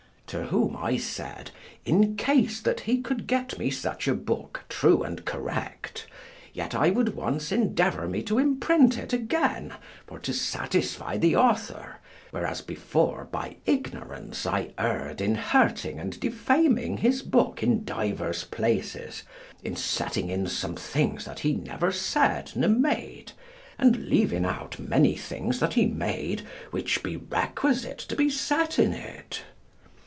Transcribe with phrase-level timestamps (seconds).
[0.27, 1.51] To whom I said,
[1.83, 6.07] in case that he could get me such a book, true and correct,
[6.53, 9.73] yet I would once endeavour me to imprint it again
[10.07, 11.97] for to satisfy the author,
[12.29, 19.23] whereas before by ignorance I erred in hurting and defaming his book in divers places,
[19.65, 23.33] in setting in some things that he never said ne made,
[23.77, 28.93] and leaving out many things that he made which be requisite to be set in
[28.93, 29.41] it.